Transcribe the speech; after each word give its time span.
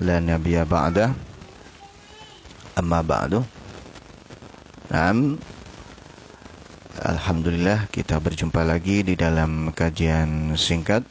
la 0.00 0.16
nabiyya 0.18 0.64
ba'da. 0.64 1.12
Amma 2.76 3.04
ba'du. 3.04 3.44
Naam. 4.88 5.36
Alhamdulillah 7.00 7.88
kita 7.88 8.20
berjumpa 8.20 8.60
lagi 8.60 9.00
di 9.00 9.16
dalam 9.16 9.72
kajian 9.72 10.56
singkat. 10.56 11.04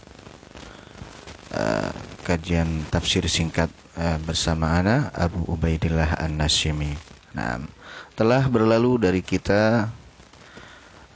Uh, 1.50 1.90
kajian 2.30 2.86
tafsir 2.94 3.26
singkat 3.26 3.74
uh, 3.98 4.22
bersama 4.22 4.78
Ana 4.78 5.10
Abu 5.18 5.42
Ubaidillah 5.50 6.22
An 6.22 6.38
Nasimi. 6.38 6.94
Nah, 7.34 7.62
telah 8.18 8.46
berlalu 8.50 9.00
dari 9.00 9.22
kita 9.22 9.88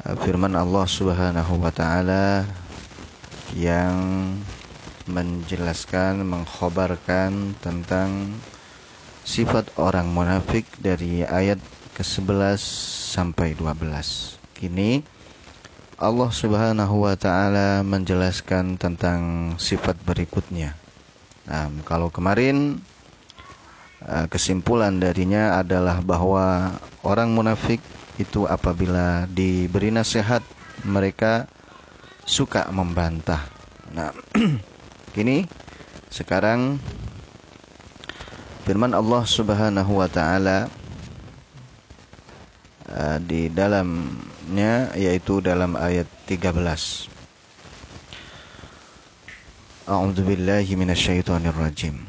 eh, 0.05 0.15
firman 0.21 0.53
Allah 0.53 0.85
Subhanahu 0.85 1.59
wa 1.59 1.73
taala 1.73 2.47
yang 3.57 3.93
menjelaskan, 5.07 6.23
mengkhabarkan 6.23 7.59
tentang 7.59 8.39
sifat 9.23 9.71
orang 9.79 10.11
munafik 10.11 10.67
dari 10.79 11.23
ayat 11.23 11.59
ke-11 11.95 12.59
sampai 13.15 13.55
12. 13.55 14.39
Kini 14.57 15.03
Allah 15.99 16.31
Subhanahu 16.31 17.07
wa 17.07 17.15
taala 17.15 17.85
menjelaskan 17.85 18.75
tentang 18.75 19.53
sifat 19.55 19.95
berikutnya. 20.03 20.75
Nah, 21.47 21.71
kalau 21.87 22.11
kemarin 22.11 22.79
eh, 24.03 24.27
kesimpulan 24.27 24.99
darinya 24.99 25.59
adalah 25.59 25.99
bahwa 26.03 26.75
orang 27.03 27.31
munafik 27.31 27.79
itu 28.19 28.45
apabila 28.49 29.25
diberi 29.31 29.93
nasihat 29.93 30.43
mereka 30.83 31.47
suka 32.27 32.67
membantah. 32.71 33.45
Nah, 33.93 34.11
kini 35.13 35.45
sekarang 36.09 36.81
firman 38.65 38.97
Allah 38.97 39.21
Subhanahu 39.29 40.01
wa 40.01 40.09
taala 40.09 40.65
uh, 42.89 43.17
di 43.21 43.45
dalamnya 43.53 44.89
yaitu 44.97 45.37
dalam 45.37 45.77
ayat 45.77 46.09
13 46.25 47.13
A'udzu 49.83 50.23
billahi 50.25 50.73
minasyaitonir 50.79 51.53
rajim 51.53 52.01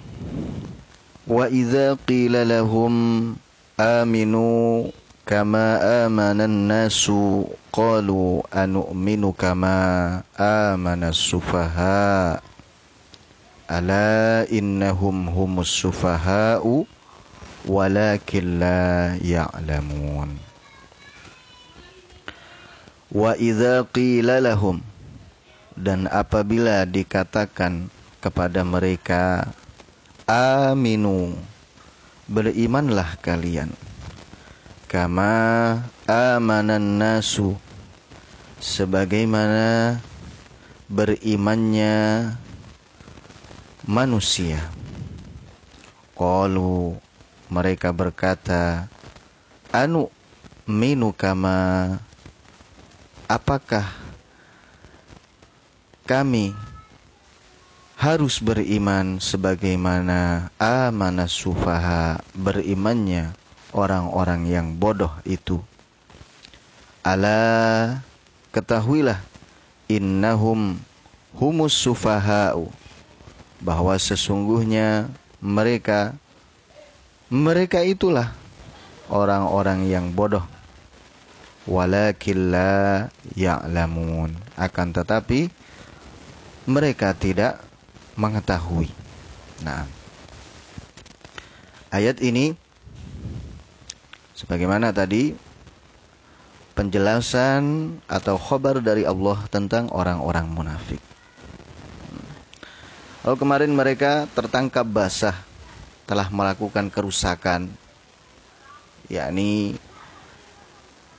Wa 1.29 1.51
idza 1.53 1.99
qila 2.09 2.47
lahum 2.47 3.35
aminu 3.77 4.89
kama 5.29 5.81
amanan 6.07 6.71
nasu 6.71 7.49
qalu 7.75 8.41
anu'minu 8.55 9.35
kama 9.35 10.23
amanas 10.39 11.19
sufaha 11.19 12.39
ala 13.65 14.45
innahum 14.53 15.29
humus 15.33 15.73
sufaha'u 15.73 16.85
walakin 17.65 18.61
la 18.61 19.17
ya'lamun. 19.21 20.37
Wa 23.15 23.39
idza 23.39 23.87
qila 23.89 24.43
lahum 24.43 24.85
dan 25.79 26.07
apabila 26.11 26.85
dikatakan 26.85 27.89
kepada 28.21 28.63
mereka 28.67 29.49
aminu 30.29 31.35
berimanlah 32.29 33.17
kalian. 33.21 33.73
Kama 34.89 35.83
amanan 36.07 37.03
nasu 37.03 37.59
sebagaimana 38.63 39.99
berimannya 40.87 42.31
manusia. 43.85 44.61
Qalu 46.17 46.97
mereka 47.53 47.93
berkata 47.93 48.89
anu 49.73 50.09
minu 50.65 51.13
kama? 51.13 52.01
Apakah 53.25 53.89
kami 56.05 56.53
harus 57.97 58.37
beriman 58.37 59.17
sebagaimana 59.17 60.53
amanah 60.61 61.31
sufaha 61.31 62.21
berimannya 62.37 63.33
orang-orang 63.73 64.45
yang 64.45 64.77
bodoh 64.77 65.13
itu. 65.25 65.65
Ala 67.01 68.01
ketahuilah 68.53 69.21
innahum 69.89 70.77
humus 71.37 71.73
sufaha'u 71.73 72.69
bahwa 73.65 73.97
sesungguhnya 73.97 75.09
mereka 75.41 76.13
mereka 77.33 77.81
itulah 77.81 78.37
orang-orang 79.09 79.89
yang 79.89 80.13
bodoh 80.13 80.45
walakin 81.65 82.53
la 82.53 83.09
ya'lamun 83.33 84.37
akan 84.61 84.89
tetapi 84.93 85.49
mereka 86.69 87.17
tidak 87.17 87.61
mengetahui. 88.17 88.89
Nah, 89.65 89.89
ayat 91.89 92.21
ini 92.21 92.57
sebagaimana 94.37 94.93
tadi 94.93 95.33
penjelasan 96.77 97.97
atau 98.11 98.37
khobar 98.37 98.81
dari 98.85 99.09
Allah 99.09 99.41
tentang 99.49 99.89
orang-orang 99.89 100.47
munafik. 100.51 101.01
Lalu 103.25 103.37
kemarin 103.41 103.73
mereka 103.73 104.29
tertangkap 104.37 104.85
basah 104.85 105.33
telah 106.05 106.29
melakukan 106.29 106.93
kerusakan 106.93 107.73
yakni 109.09 109.81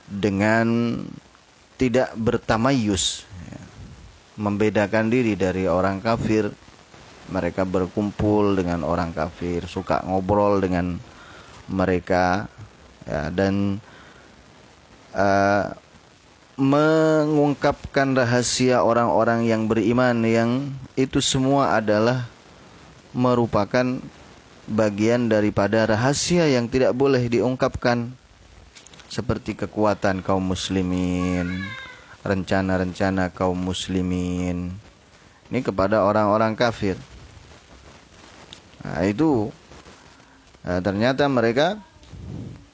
dengan 0.06 1.02
tidak 1.74 2.14
bertamayus 2.14 3.26
ya, 3.50 3.62
membedakan 4.38 5.10
diri 5.10 5.34
dari 5.34 5.66
orang 5.66 5.98
kafir. 5.98 6.54
Mereka 7.26 7.66
berkumpul 7.66 8.54
dengan 8.54 8.86
orang 8.86 9.10
kafir 9.10 9.66
suka 9.66 10.06
ngobrol 10.06 10.62
dengan 10.62 10.94
mereka 11.66 12.46
ya, 13.02 13.34
dan 13.34 13.82
uh, 15.10 15.74
mengungkapkan 16.56 18.16
rahasia 18.16 18.80
orang-orang 18.80 19.44
yang 19.44 19.68
beriman 19.68 20.24
yang 20.24 20.72
itu 20.96 21.20
semua 21.20 21.76
adalah 21.76 22.24
merupakan 23.12 24.00
bagian 24.64 25.28
daripada 25.28 25.84
rahasia 25.84 26.48
yang 26.48 26.64
tidak 26.66 26.96
boleh 26.96 27.20
diungkapkan 27.28 28.16
seperti 29.06 29.54
kekuatan 29.54 30.24
kaum 30.24 30.42
muslimin, 30.42 31.62
rencana-rencana 32.24 33.30
kaum 33.30 33.56
muslimin. 33.56 34.74
Ini 35.46 35.60
kepada 35.62 36.02
orang-orang 36.02 36.58
kafir. 36.58 36.98
Nah, 38.82 39.06
itu 39.06 39.54
nah, 40.66 40.82
ternyata 40.82 41.28
mereka 41.30 41.78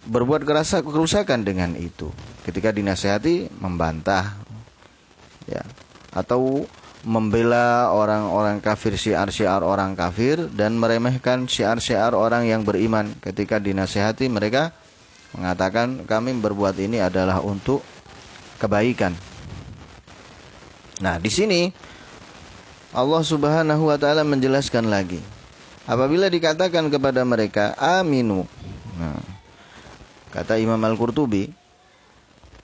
berbuat 0.07 0.43
kerasa 0.43 0.83
kerusakan 0.83 1.47
dengan 1.47 1.79
itu. 1.79 2.11
Ketika 2.43 2.75
dinasehati 2.75 3.55
membantah 3.63 4.35
ya 5.47 5.63
atau 6.11 6.67
membela 7.03 7.91
orang-orang 7.91 8.63
kafir 8.63 8.95
syiar-syiar 8.95 9.67
orang 9.67 9.99
kafir 9.99 10.47
dan 10.55 10.79
meremehkan 10.79 11.51
syiar-syiar 11.51 12.15
orang 12.15 12.47
yang 12.47 12.63
beriman 12.63 13.11
ketika 13.19 13.59
dinasehati 13.59 14.31
mereka 14.31 14.71
mengatakan 15.35 16.07
kami 16.07 16.37
berbuat 16.39 16.79
ini 16.79 17.03
adalah 17.03 17.43
untuk 17.43 17.83
kebaikan. 18.63 19.17
Nah, 21.03 21.19
di 21.19 21.31
sini 21.33 21.61
Allah 22.95 23.23
Subhanahu 23.25 23.91
wa 23.91 23.99
taala 23.99 24.23
menjelaskan 24.23 24.87
lagi. 24.87 25.19
Apabila 25.83 26.31
dikatakan 26.31 26.87
kepada 26.87 27.27
mereka 27.27 27.75
aminu. 27.75 28.47
Nah, 28.95 29.31
kata 30.32 30.56
Imam 30.56 30.81
Al-Qurtubi, 30.81 31.52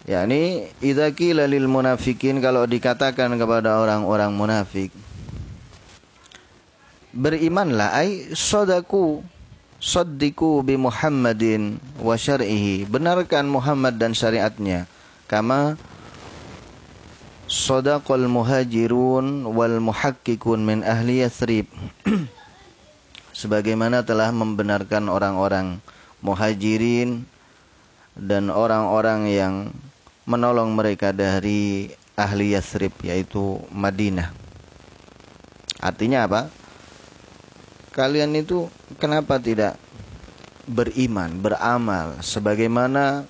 yakni 0.09 0.73
idza 0.81 1.13
qila 1.13 1.45
lil 1.45 1.69
munafikin 1.69 2.41
kalau 2.41 2.65
dikatakan 2.65 3.37
kepada 3.37 3.79
orang-orang 3.79 4.33
munafik 4.33 4.91
berimanlah 7.19 7.97
ai 7.97 8.31
sodaku 8.37 9.25
saddiqu 9.83 10.63
bi 10.67 10.79
Muhammadin 10.79 11.79
wa 12.03 12.15
syar'ihi. 12.19 12.85
Benarkan 12.87 13.49
Muhammad 13.49 13.97
dan 13.97 14.13
syariatnya 14.13 14.87
kama 15.31 15.79
sadaqal 17.49 18.29
muhajirun 18.29 19.49
wal 19.49 19.79
muhakkikun 19.81 20.63
min 20.63 20.79
ahli 20.85 21.25
Yathrib. 21.25 21.67
Sebagaimana 23.39 24.03
telah 24.03 24.35
membenarkan 24.35 25.07
orang-orang 25.07 25.79
muhajirin 26.23 27.23
dan 28.19 28.51
orang-orang 28.51 29.31
yang 29.31 29.55
menolong 30.27 30.75
mereka 30.75 31.15
dari 31.15 31.89
ahli 32.19 32.59
Yathrib 32.59 32.93
yaitu 33.07 33.63
Madinah. 33.71 34.35
Artinya 35.79 36.27
apa? 36.27 36.51
Kalian 37.95 38.35
itu 38.35 38.67
kenapa 38.99 39.39
tidak 39.39 39.79
beriman, 40.67 41.39
beramal 41.39 42.19
sebagaimana 42.21 43.25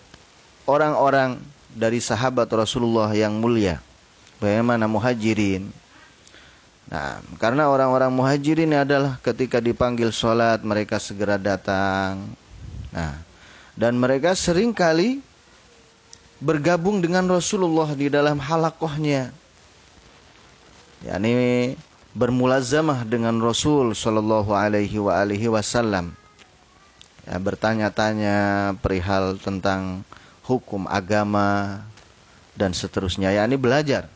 orang-orang 0.65 1.39
dari 1.71 2.01
sahabat 2.01 2.49
Rasulullah 2.51 3.13
yang 3.13 3.37
mulia. 3.39 3.85
Bagaimana 4.41 4.89
muhajirin? 4.89 5.69
Nah, 6.89 7.21
karena 7.37 7.69
orang-orang 7.69 8.09
muhajirin 8.09 8.73
adalah 8.73 9.21
ketika 9.21 9.61
dipanggil 9.61 10.09
sholat 10.09 10.65
mereka 10.65 10.97
segera 10.97 11.37
datang. 11.37 12.33
Nah, 12.89 13.28
dan 13.79 13.95
mereka 13.95 14.35
sering 14.35 14.75
kali 14.75 15.23
bergabung 16.43 16.99
dengan 16.99 17.31
Rasulullah 17.31 17.95
di 17.95 18.11
dalam 18.11 18.43
halakohnya. 18.43 19.31
yakni 21.07 21.79
bermulazamah 22.11 23.07
dengan 23.07 23.39
Rasul 23.39 23.95
Shallallahu 23.95 24.51
Alaihi 24.51 24.99
wa 24.99 25.15
alihi 25.23 25.47
Wasallam. 25.47 26.11
Ya, 27.23 27.39
bertanya-tanya 27.39 28.37
perihal 28.83 29.39
tentang 29.39 30.03
hukum 30.43 30.91
agama 30.91 31.79
dan 32.59 32.75
seterusnya. 32.75 33.31
yakni 33.31 33.55
belajar 33.55 34.11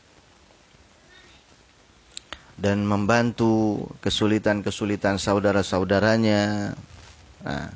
dan 2.59 2.83
membantu 2.83 3.87
kesulitan-kesulitan 4.03 5.23
saudara-saudaranya. 5.23 6.75
Nah, 7.43 7.71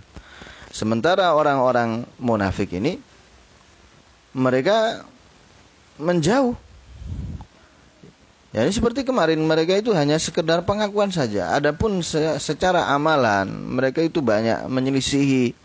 sementara 0.77 1.33
orang-orang 1.33 2.05
munafik 2.21 2.77
ini 2.77 3.01
mereka 4.37 5.09
menjauh. 5.97 6.53
Ya, 8.53 8.65
seperti 8.69 9.05
kemarin 9.05 9.41
mereka 9.41 9.77
itu 9.77 9.93
hanya 9.97 10.21
sekedar 10.21 10.65
pengakuan 10.65 11.13
saja. 11.13 11.57
Adapun 11.57 12.01
secara 12.41 12.89
amalan 12.93 13.49
mereka 13.49 14.05
itu 14.05 14.21
banyak 14.21 14.69
menyelisihi. 14.69 15.57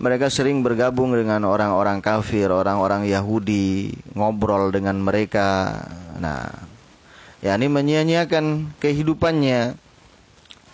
Mereka 0.00 0.32
sering 0.32 0.64
bergabung 0.64 1.12
dengan 1.12 1.44
orang-orang 1.44 2.00
kafir, 2.00 2.48
orang-orang 2.48 3.04
Yahudi, 3.04 3.92
ngobrol 4.16 4.72
dengan 4.72 4.96
mereka. 4.96 5.76
Nah, 6.16 6.48
ya 7.44 7.52
ini 7.60 7.68
menyia-nyiakan 7.68 8.76
kehidupannya 8.80 9.76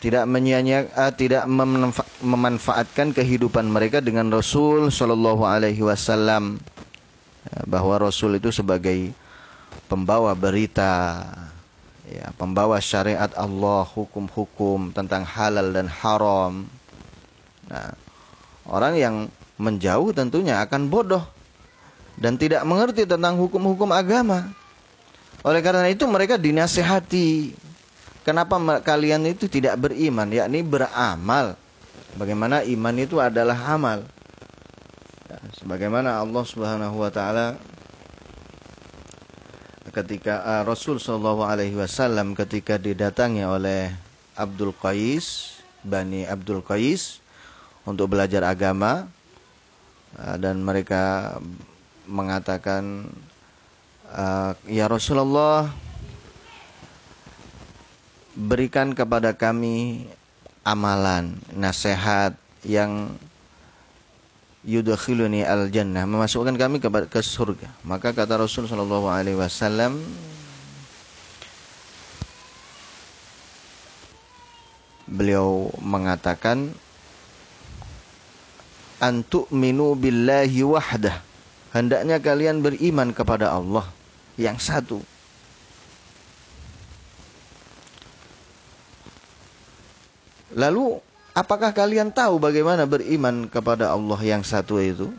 tidak 0.01 0.29
menyia 0.29 0.85
uh, 0.93 1.13
tidak 1.13 1.49
memanfa 1.49 2.05
memanfaatkan 2.21 3.17
kehidupan 3.17 3.65
mereka 3.69 4.05
dengan 4.05 4.29
Rasul 4.29 4.93
Shallallahu 4.93 5.43
Alaihi 5.45 5.81
Wasallam. 5.81 6.61
Ya, 7.47 7.59
bahwa 7.65 7.97
Rasul 8.03 8.37
itu 8.37 8.51
sebagai 8.51 9.15
pembawa 9.87 10.35
berita 10.35 11.23
ya 12.07 12.31
pembawa 12.35 12.79
syariat 12.83 13.31
Allah 13.35 13.87
hukum-hukum 13.87 14.93
tentang 14.93 15.25
halal 15.25 15.73
dan 15.73 15.87
haram. 15.89 16.67
Nah 17.71 17.95
orang 18.67 18.95
yang 18.99 19.15
menjauh 19.57 20.13
tentunya 20.13 20.61
akan 20.61 20.93
bodoh 20.93 21.25
dan 22.21 22.37
tidak 22.37 22.65
mengerti 22.69 23.09
tentang 23.09 23.41
hukum-hukum 23.41 23.89
agama. 23.93 24.53
Oleh 25.47 25.63
karena 25.63 25.87
itu 25.87 26.05
mereka 26.11 26.35
dinasehati 26.35 27.55
Kenapa 28.27 28.59
kalian 28.83 29.23
itu 29.23 29.47
tidak 29.47 29.79
beriman? 29.79 30.27
Yakni 30.27 30.67
beramal. 30.67 31.55
Bagaimana 32.19 32.67
iman 32.67 32.97
itu 32.99 33.23
adalah 33.23 33.55
amal. 33.71 34.03
Ya, 35.31 35.39
sebagaimana 35.63 36.19
Allah 36.19 36.43
Subhanahu 36.43 37.07
wa 37.07 37.11
taala 37.15 37.55
ketika 39.95 40.43
uh, 40.43 40.63
Rasul 40.67 40.99
sallallahu 40.99 41.47
alaihi 41.47 41.79
wasallam 41.79 42.35
ketika 42.35 42.83
didatangi 42.83 43.47
oleh 43.47 43.95
Abdul 44.35 44.75
Qais, 44.75 45.57
Bani 45.87 46.27
Abdul 46.27 46.67
Qais 46.67 47.23
untuk 47.87 48.11
belajar 48.11 48.43
agama 48.43 49.07
uh, 50.19 50.37
dan 50.37 50.67
mereka 50.67 51.39
mengatakan 52.11 53.07
uh, 54.11 54.53
ya 54.67 54.91
Rasulullah 54.91 55.86
berikan 58.37 58.93
kepada 58.93 59.33
kami 59.33 60.05
amalan, 60.61 61.41
nasihat 61.57 62.37
yang 62.61 63.17
yudkhiluni 64.67 65.47
al 65.47 65.73
jannah 65.73 66.05
memasukkan 66.05 66.53
kami 66.61 66.77
ke, 66.79 66.93
ke 67.09 67.21
surga. 67.25 67.73
Maka 67.87 68.13
kata 68.13 68.37
Rasul 68.37 68.69
sallallahu 68.69 69.09
alaihi 69.09 69.41
wasallam 69.41 70.05
beliau 75.09 75.73
mengatakan 75.81 76.77
antuk 79.01 79.49
minu 79.49 79.97
billahi 79.97 80.61
wahdah. 80.61 81.25
Hendaknya 81.73 82.21
kalian 82.21 82.61
beriman 82.61 83.13
kepada 83.17 83.53
Allah 83.53 83.87
yang 84.37 84.61
satu 84.61 85.01
Lalu 90.57 91.05
apakah 91.37 91.77
kalian 91.77 92.09
tahu 92.09 92.41
bagaimana 92.41 92.89
beriman 92.89 93.45
kepada 93.45 93.93
Allah 93.93 94.17
yang 94.25 94.41
satu 94.41 94.81
itu? 94.81 95.13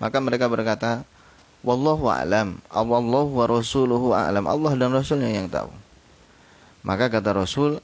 Maka 0.00 0.16
mereka 0.24 0.48
berkata, 0.48 1.04
Wallahu 1.60 2.08
a'lam, 2.08 2.56
Allah 2.72 3.26
wa 3.28 3.44
rasuluhu 3.44 4.16
a'lam. 4.16 4.48
Allah 4.48 4.72
dan 4.78 4.94
Rasulnya 4.94 5.28
yang 5.28 5.50
tahu. 5.50 5.68
Maka 6.86 7.12
kata 7.12 7.34
Rasul, 7.34 7.82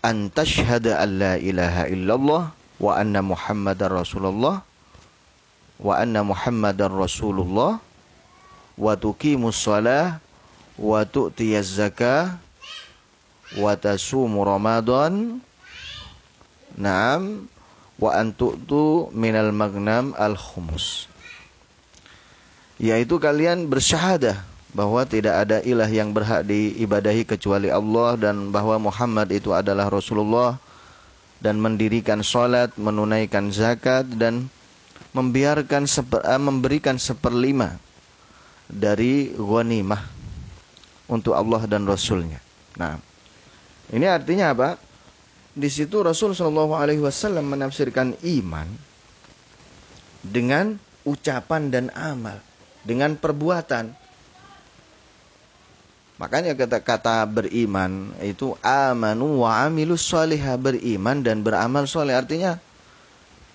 Antashhada 0.00 1.00
an 1.00 1.20
la 1.20 1.34
ilaha 1.36 1.84
illallah 1.88 2.42
wa 2.80 2.92
anna 2.96 3.20
muhammadar 3.20 3.92
rasulullah 3.92 4.64
wa 5.76 5.92
anna 5.92 6.24
muhammadar 6.24 6.88
rasulullah 6.88 7.76
wa 8.80 8.92
tuqimus 8.96 9.60
salah 9.60 10.16
wa 10.80 11.04
tu'tiyaz 11.04 11.76
zakah 11.76 12.40
wa 13.58 13.74
tasumu 13.74 14.46
Ramadan. 14.46 15.42
Naam. 16.78 17.48
Wa 18.00 18.16
antu'tu 18.16 19.12
minal 19.12 19.52
magnam 19.52 20.16
al 20.16 20.32
khumus 20.32 21.10
yaitu 22.80 23.20
kalian 23.20 23.68
bersyahadah 23.68 24.40
bahwa 24.72 25.04
tidak 25.04 25.36
ada 25.44 25.60
ilah 25.60 25.86
yang 25.86 26.16
berhak 26.16 26.48
diibadahi 26.48 27.28
kecuali 27.28 27.68
Allah 27.68 28.16
dan 28.16 28.48
bahwa 28.48 28.88
Muhammad 28.88 29.28
itu 29.28 29.52
adalah 29.52 29.92
Rasulullah 29.92 30.56
dan 31.44 31.60
mendirikan 31.60 32.24
salat, 32.24 32.72
menunaikan 32.80 33.52
zakat 33.52 34.08
dan 34.16 34.48
membiarkan 35.12 35.84
seper, 35.84 36.24
eh, 36.24 36.40
memberikan 36.40 36.96
seperlima 36.96 37.76
dari 38.64 39.36
ghanimah 39.36 40.00
untuk 41.10 41.36
Allah 41.36 41.68
dan 41.68 41.84
Rasulnya. 41.84 42.40
Nah, 42.80 42.96
ini 43.90 44.06
artinya 44.06 44.54
apa? 44.54 44.78
Di 45.50 45.66
situ 45.66 45.98
Rasul 45.98 46.30
Shallallahu 46.30 46.78
Alaihi 46.78 47.02
Wasallam 47.02 47.50
menafsirkan 47.50 48.14
iman 48.22 48.70
dengan 50.22 50.78
ucapan 51.02 51.74
dan 51.74 51.86
amal, 51.98 52.38
dengan 52.86 53.18
perbuatan. 53.18 53.90
Makanya 56.22 56.52
kata-kata 56.52 57.24
beriman 57.24 58.12
itu 58.20 58.52
amanu 58.60 59.42
wa 59.42 59.64
amilus 59.64 60.12
beriman 60.60 61.24
dan 61.24 61.40
beramal 61.40 61.88
soleh. 61.88 62.12
Artinya 62.12 62.60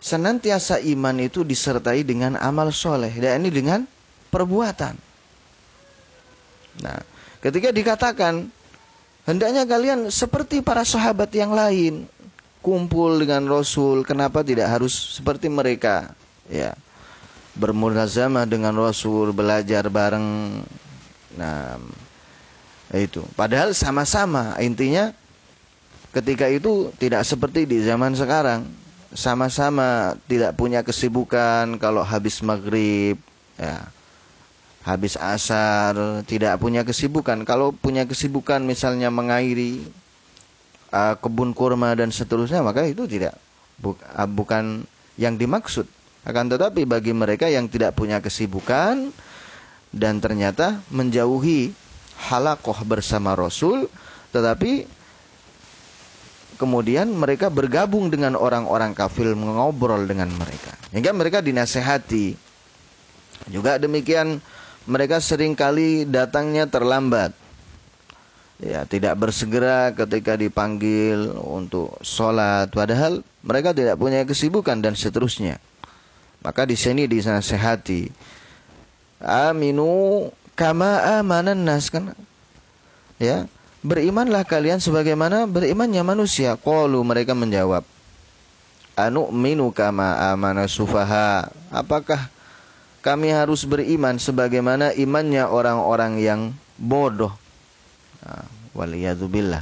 senantiasa 0.01 0.81
iman 0.81 1.15
itu 1.21 1.45
disertai 1.45 2.01
dengan 2.01 2.35
amal 2.41 2.73
soleh 2.73 3.13
dan 3.13 3.45
ini 3.45 3.53
dengan 3.53 3.85
perbuatan. 4.33 4.97
Nah, 6.81 6.99
ketika 7.39 7.69
dikatakan 7.69 8.49
Hendaknya 9.25 9.65
kalian 9.65 10.13
seperti 10.13 10.61
para 10.61 10.85
sahabat 10.85 11.33
yang 11.33 11.49
lain, 11.49 12.05
kumpul 12.61 13.17
dengan 13.17 13.41
Rasul. 13.49 14.05
Kenapa 14.05 14.45
tidak 14.45 14.69
harus 14.69 14.93
seperti 15.17 15.49
mereka? 15.49 16.13
Ya. 16.45 16.77
Bermulazamah 17.57 18.45
dengan 18.45 18.77
Rasul, 18.77 19.33
belajar 19.33 19.89
bareng. 19.89 20.61
Nah, 21.41 21.81
itu. 22.93 23.25
Padahal 23.33 23.73
sama-sama 23.73 24.53
intinya 24.61 25.09
ketika 26.13 26.45
itu 26.45 26.93
tidak 27.01 27.25
seperti 27.25 27.65
di 27.65 27.81
zaman 27.81 28.13
sekarang. 28.13 28.69
Sama-sama 29.15 30.19
tidak 30.27 30.53
punya 30.59 30.83
kesibukan 30.83 31.79
kalau 31.79 32.03
habis 32.03 32.43
maghrib, 32.43 33.15
ya, 33.55 33.87
habis 34.85 35.17
asar, 35.17 36.21
tidak 36.29 36.61
punya 36.61 36.85
kesibukan. 36.85 37.41
Kalau 37.41 37.73
punya 37.73 38.05
kesibukan 38.05 38.61
misalnya 38.61 39.09
mengairi 39.09 39.81
uh, 40.93 41.17
kebun 41.17 41.57
kurma 41.57 41.97
dan 41.97 42.13
seterusnya, 42.13 42.61
maka 42.61 42.85
itu 42.85 43.09
tidak 43.09 43.33
bu, 43.81 43.97
uh, 43.97 44.29
bukan 44.29 44.85
yang 45.17 45.41
dimaksud. 45.41 45.89
Akan 46.21 46.49
tetapi 46.53 46.85
bagi 46.85 47.17
mereka 47.17 47.49
yang 47.49 47.65
tidak 47.65 47.97
punya 47.97 48.21
kesibukan 48.21 49.09
dan 49.89 50.21
ternyata 50.21 50.85
menjauhi 50.93 51.73
halakoh 52.29 52.77
bersama 52.85 53.33
Rasul, 53.33 53.89
tetapi 54.29 54.85
kemudian 56.61 57.09
mereka 57.11 57.51
bergabung 57.51 58.07
dengan 58.07 58.37
orang-orang 58.37 58.95
kafir 58.95 59.35
mengobrol 59.35 60.07
dengan 60.07 60.31
mereka 60.31 60.71
hingga 60.95 61.11
mereka 61.11 61.43
dinasehati 61.43 62.31
juga 63.51 63.75
demikian 63.75 64.39
mereka 64.85 65.21
sering 65.21 65.53
kali 65.57 66.05
datangnya 66.05 66.69
terlambat 66.69 67.33
ya 68.61 68.87
tidak 68.87 69.19
bersegera 69.19 69.91
ketika 69.91 70.39
dipanggil 70.39 71.35
untuk 71.43 71.99
sholat 71.99 72.71
padahal 72.71 73.19
mereka 73.43 73.75
tidak 73.75 73.99
punya 73.99 74.23
kesibukan 74.23 74.79
dan 74.79 74.95
seterusnya 74.95 75.59
maka 76.39 76.63
di 76.63 76.79
sini 76.79 77.05
dinasehati 77.05 78.09
aminu 79.21 80.29
kama 80.55 81.19
amanan 81.19 81.59
nas 81.67 81.91
kan 81.91 82.15
ya 83.19 83.49
Berimanlah 83.85 84.41
kalian 84.49 84.81
sebagaimana 84.81 85.45
berimannya 85.45 86.01
manusia. 86.01 86.57
Qalu 86.57 87.05
mereka 87.05 87.37
menjawab. 87.37 87.85
Anu 88.97 89.29
minu 89.29 89.69
kama 89.69 90.33
amana 90.33 90.65
sufaha. 90.65 91.53
Apakah 91.69 92.33
kami 93.05 93.29
harus 93.29 93.69
beriman 93.69 94.17
sebagaimana 94.17 94.89
imannya 94.97 95.45
orang-orang 95.45 96.17
yang 96.17 96.41
bodoh? 96.81 97.29
Nah, 98.25 98.49
waliyadzubillah. 98.73 99.61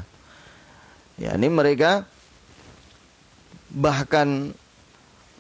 Ya, 1.20 1.36
ini 1.36 1.52
mereka 1.52 2.08
bahkan 3.68 4.56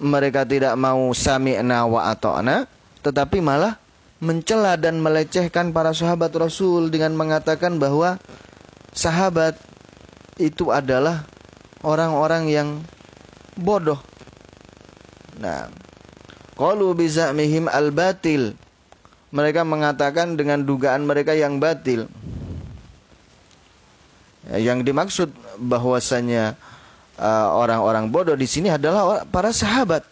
mereka 0.03 0.43
tidak 0.43 0.75
mau 0.75 1.15
sami'na 1.15 1.87
wa 1.87 2.11
ata'na 2.11 2.67
tetapi 3.07 3.39
malah 3.39 3.79
mencela 4.19 4.75
dan 4.75 4.99
melecehkan 4.99 5.71
para 5.71 5.95
sahabat 5.95 6.35
Rasul 6.35 6.91
dengan 6.91 7.15
mengatakan 7.15 7.79
bahwa 7.79 8.19
sahabat 8.91 9.55
itu 10.35 10.75
adalah 10.75 11.23
orang-orang 11.83 12.43
yang 12.51 12.69
bodoh. 13.55 13.99
Nah, 15.39 15.67
qalu 16.57 16.93
bizamihim 16.97 17.69
al-batil. 17.69 18.57
Mereka 19.33 19.65
mengatakan 19.65 20.37
dengan 20.37 20.61
dugaan 20.61 21.09
mereka 21.09 21.33
yang 21.33 21.57
batil. 21.57 22.05
Ya, 24.45 24.61
yang 24.61 24.85
dimaksud 24.85 25.33
bahwasanya 25.57 26.53
uh, 27.17 27.47
orang-orang 27.57 28.13
bodoh 28.13 28.37
di 28.37 28.45
sini 28.45 28.69
adalah 28.69 29.25
para 29.25 29.49
sahabat. 29.49 30.05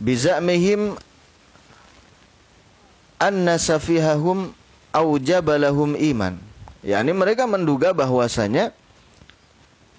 Bizamihim 0.00 0.96
anna 3.20 3.60
safihahum 3.60 4.56
aujabalahum 4.96 5.92
iman 6.16 6.40
Ya, 6.80 7.04
ini 7.04 7.12
mereka 7.12 7.44
menduga 7.44 7.92
bahwasanya 7.92 8.72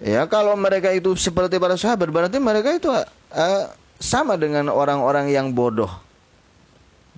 ya 0.01 0.25
kalau 0.25 0.57
mereka 0.57 0.89
itu 0.89 1.13
seperti 1.13 1.61
para 1.61 1.77
sahabat 1.77 2.09
berarti 2.09 2.41
mereka 2.41 2.73
itu 2.73 2.89
uh, 2.89 3.65
sama 4.01 4.35
dengan 4.35 4.67
orang-orang 4.73 5.29
yang 5.29 5.53
bodoh. 5.53 5.89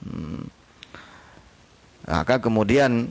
Hmm. 0.04 0.46
Maka 2.04 2.36
kemudian 2.38 3.08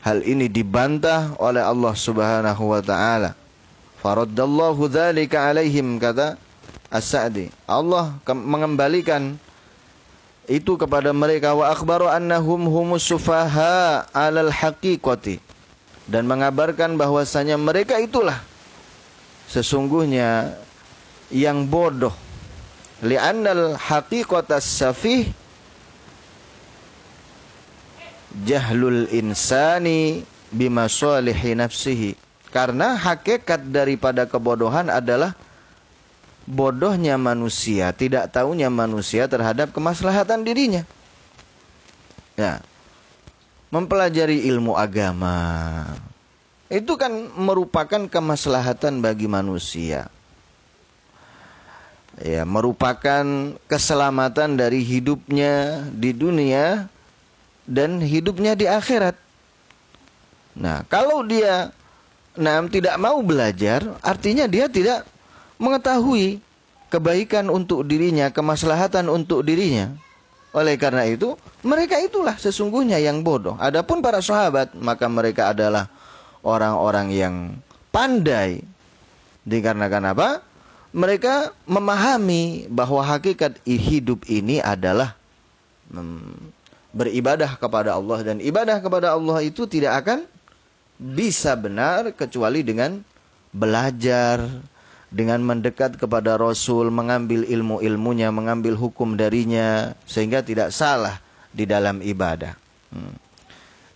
hal 0.00 0.24
ini 0.24 0.48
dibantah 0.48 1.36
oleh 1.36 1.60
Allah 1.60 1.92
Subhanahu 1.92 2.72
wa 2.72 2.80
taala. 2.80 3.36
Faraddallahu 4.00 4.88
dzalika 4.88 5.52
alaihim 5.52 6.00
kata 6.00 6.40
As-Sa'di. 6.88 7.52
Allah 7.68 8.16
mengembalikan 8.24 9.36
itu 10.48 10.80
kepada 10.80 11.12
mereka 11.12 11.52
wa 11.52 11.68
akhbaru 11.68 12.08
annahum 12.08 12.64
humus 12.64 13.04
sufaha 13.04 14.08
alal 14.16 14.48
haqiqati 14.48 15.36
dan 16.08 16.24
mengabarkan 16.24 16.96
bahwasanya 16.96 17.60
mereka 17.60 18.00
itulah 18.00 18.40
sesungguhnya 19.52 20.56
yang 21.28 21.68
bodoh 21.68 22.16
li'annal 23.02 23.78
haqiqatas 23.78 24.66
safih 24.66 25.30
jahlul 28.44 29.06
insani 29.10 30.22
bima 30.50 30.86
nafsihi. 30.88 32.14
Karena 32.48 32.96
hakikat 32.96 33.68
daripada 33.68 34.24
kebodohan 34.24 34.88
adalah 34.88 35.36
bodohnya 36.48 37.20
manusia 37.20 37.92
tidak 37.92 38.32
tahunya 38.32 38.72
manusia 38.72 39.28
terhadap 39.28 39.68
kemaslahatan 39.76 40.48
dirinya. 40.48 40.82
Ya. 42.40 42.64
Mempelajari 43.68 44.48
ilmu 44.48 44.72
agama. 44.80 45.84
Itu 46.72 46.96
kan 46.96 47.12
merupakan 47.36 48.08
kemaslahatan 48.08 49.04
bagi 49.04 49.28
manusia. 49.28 50.08
Ya, 52.18 52.42
merupakan 52.42 53.54
keselamatan 53.70 54.58
dari 54.58 54.82
hidupnya 54.82 55.86
di 55.94 56.10
dunia 56.10 56.90
dan 57.62 58.02
hidupnya 58.02 58.58
di 58.58 58.66
akhirat. 58.66 59.14
Nah, 60.58 60.82
kalau 60.90 61.22
dia 61.22 61.70
nah 62.34 62.58
tidak 62.66 62.98
mau 62.98 63.22
belajar, 63.22 63.86
artinya 64.02 64.50
dia 64.50 64.66
tidak 64.66 65.06
mengetahui 65.62 66.42
kebaikan 66.90 67.46
untuk 67.54 67.86
dirinya, 67.86 68.34
kemaslahatan 68.34 69.06
untuk 69.06 69.46
dirinya. 69.46 69.94
Oleh 70.56 70.74
karena 70.80 71.06
itu, 71.06 71.38
mereka 71.62 72.00
itulah 72.02 72.34
sesungguhnya 72.34 72.98
yang 72.98 73.22
bodoh. 73.22 73.54
Adapun 73.60 74.02
para 74.02 74.18
sahabat, 74.18 74.74
maka 74.74 75.06
mereka 75.06 75.54
adalah 75.54 75.86
orang-orang 76.42 77.14
yang 77.14 77.34
pandai. 77.94 78.64
Dikarenakan 79.44 80.04
apa? 80.16 80.47
Mereka 80.88 81.52
memahami 81.68 82.64
bahwa 82.72 83.04
hakikat 83.04 83.60
hidup 83.68 84.24
ini 84.24 84.58
adalah 84.64 85.12
beribadah 86.96 87.60
kepada 87.60 87.96
Allah 87.96 88.24
dan 88.24 88.40
ibadah 88.40 88.80
kepada 88.80 89.12
Allah 89.12 89.44
itu 89.44 89.68
tidak 89.68 90.04
akan 90.04 90.24
bisa 90.98 91.52
benar 91.54 92.10
kecuali 92.16 92.64
dengan 92.64 93.04
belajar, 93.52 94.48
dengan 95.08 95.40
mendekat 95.40 95.96
kepada 95.96 96.36
Rasul, 96.36 96.92
mengambil 96.92 97.44
ilmu-ilmunya, 97.48 98.28
mengambil 98.28 98.76
hukum 98.76 99.16
darinya, 99.16 99.96
sehingga 100.04 100.44
tidak 100.44 100.72
salah 100.72 101.16
di 101.52 101.64
dalam 101.64 102.04
ibadah. 102.04 102.52
Hmm. 102.92 103.16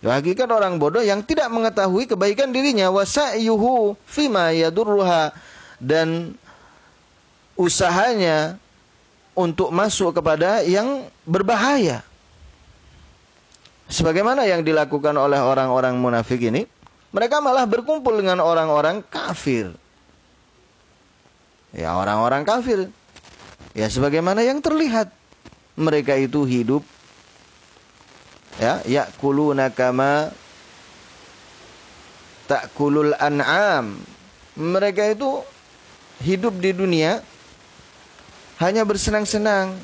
Hakikat 0.03 0.51
orang 0.51 0.83
bodoh 0.83 0.99
yang 0.99 1.23
tidak 1.23 1.47
mengetahui 1.47 2.11
kebaikan 2.11 2.51
dirinya 2.51 2.91
wasa'yuhu 2.91 3.95
fima 4.03 4.51
yadurruha 4.51 5.31
dan 5.79 6.35
usahanya 7.59 8.57
untuk 9.33 9.73
masuk 9.73 10.13
kepada 10.15 10.61
yang 10.65 11.09
berbahaya. 11.25 12.05
Sebagaimana 13.89 14.47
yang 14.49 14.65
dilakukan 14.65 15.13
oleh 15.13 15.37
orang-orang 15.37 15.93
munafik 15.99 16.41
ini, 16.41 16.65
mereka 17.13 17.43
malah 17.43 17.69
berkumpul 17.69 18.17
dengan 18.17 18.41
orang-orang 18.41 19.05
kafir 19.05 19.75
Ya 21.73 21.97
orang-orang 21.97 22.45
kafir. 22.45 22.93
Ya 23.73 23.89
sebagaimana 23.89 24.45
yang 24.45 24.61
terlihat. 24.61 25.09
Mereka 25.73 26.13
itu 26.21 26.45
hidup 26.45 26.85
ya 28.61 28.77
yakuluna 28.85 29.73
kama 29.73 30.29
takulul 32.45 33.17
an'am. 33.17 33.97
Mereka 34.53 35.17
itu 35.17 35.41
hidup 36.21 36.53
di 36.61 36.77
dunia 36.77 37.25
hanya 38.63 38.87
bersenang-senang, 38.87 39.75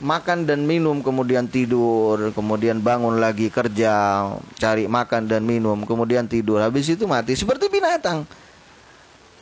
makan 0.00 0.48
dan 0.48 0.64
minum 0.64 1.04
kemudian 1.04 1.44
tidur, 1.44 2.32
kemudian 2.32 2.80
bangun 2.80 3.20
lagi 3.20 3.52
kerja, 3.52 4.24
cari 4.56 4.88
makan 4.88 5.28
dan 5.28 5.44
minum, 5.44 5.84
kemudian 5.84 6.24
tidur. 6.24 6.64
Habis 6.64 6.88
itu 6.88 7.04
mati 7.04 7.36
seperti 7.36 7.68
binatang. 7.68 8.24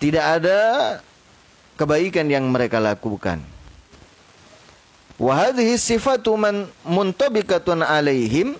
Tidak 0.02 0.24
ada 0.42 0.58
kebaikan 1.78 2.26
yang 2.26 2.50
mereka 2.50 2.82
lakukan. 2.82 3.38
Wahadhi 5.22 5.78
sifatu 5.78 6.34
man 6.34 6.66
muntabikatun 6.82 7.86
alaihim 7.86 8.58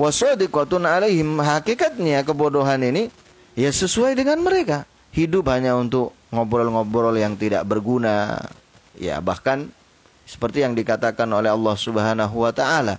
wasadiqatun 0.00 0.88
alaihim. 0.88 1.36
Hakikatnya 1.36 2.24
kebodohan 2.24 2.80
ini 2.80 3.12
Ya 3.56 3.72
sesuai 3.72 4.12
dengan 4.12 4.36
mereka. 4.44 4.84
Hidup 5.16 5.48
hanya 5.48 5.80
untuk 5.80 6.12
ngobrol-ngobrol 6.28 7.16
yang 7.16 7.40
tidak 7.40 7.64
berguna. 7.64 8.36
Ya 8.96 9.20
bahkan 9.20 9.70
seperti 10.26 10.66
yang 10.66 10.74
dikatakan 10.74 11.30
oleh 11.30 11.52
Allah 11.52 11.76
Subhanahu 11.78 12.36
wa 12.42 12.50
taala 12.50 12.98